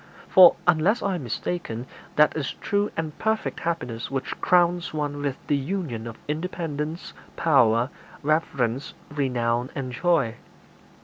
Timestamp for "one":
4.95-5.21